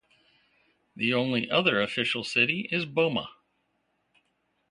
The 0.95 1.13
only 1.13 1.47
other 1.47 1.79
official 1.79 2.23
city 2.23 2.67
is 2.71 2.85
Boma. 2.87 3.29